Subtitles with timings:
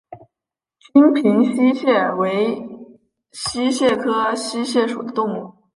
[0.79, 2.59] 金平溪蟹为
[3.31, 5.53] 溪蟹科溪蟹属的动物。